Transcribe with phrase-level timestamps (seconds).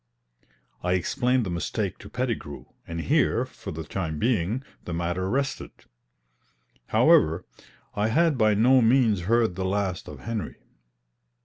[0.81, 5.69] I explained the mistake to Pettigrew, and here, for the time being, the matter rested.
[6.87, 7.45] However,
[7.93, 10.55] I had by no means heard the last of Henry.